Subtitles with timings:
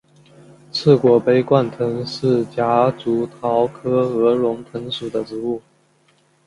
[0.71, 5.61] 翅果杯冠藤是夹竹桃科鹅绒藤属的植物。